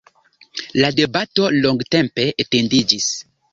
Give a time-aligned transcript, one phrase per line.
[0.83, 3.15] La debato longatempe etendiĝis.